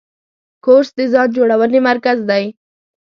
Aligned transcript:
کورس 0.65 0.89
د 0.97 0.99
ځان 1.13 1.27
جوړونې 1.35 1.79
مرکز 1.89 2.17
دی. 2.29 2.43